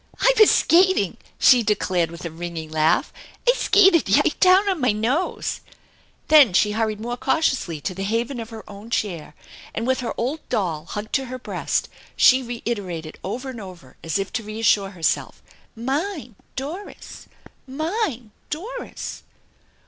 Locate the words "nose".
4.99-5.59